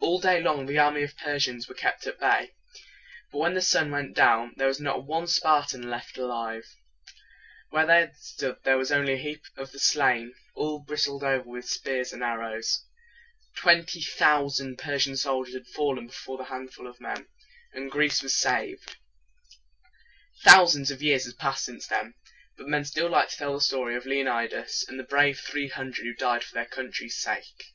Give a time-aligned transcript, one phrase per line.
[0.00, 2.54] All day long the army of the Persians was kept at bay.
[3.30, 6.64] But when the sun went down, there was not one Spartan left alive.
[7.70, 11.48] Where they had stood there was only a heap of the slain, all bristled over
[11.48, 12.84] with spears and arrows.
[13.54, 17.28] Twenty thousand Persian soldiers had fallen before that handful of men.
[17.74, 18.96] And Greece was saved.
[20.42, 22.14] Thousands of years have passed since then;
[22.56, 26.04] but men still like to tell the story of Leonidas and the brave three hundred
[26.06, 27.74] who died for their country's sake.